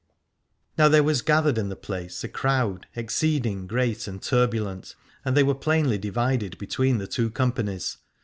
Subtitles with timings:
[0.79, 5.43] Now there was gathered in the place a crowd exceeding great and turbulent, and they
[5.43, 7.97] were plainly divided between the two companies.